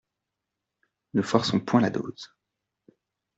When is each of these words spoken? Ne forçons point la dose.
Ne 1.13 1.21
forçons 1.21 1.59
point 1.59 1.79
la 1.79 1.91
dose. 1.91 2.33